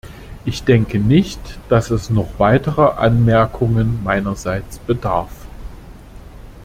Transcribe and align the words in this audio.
Ich 0.45 0.63
denke 0.63 0.97
nicht, 0.97 1.39
dass 1.69 1.91
es 1.91 2.09
noch 2.09 2.39
weiterer 2.39 2.97
Anmerkungen 2.97 4.03
meinerseits 4.03 4.79
bedarf. 4.79 5.29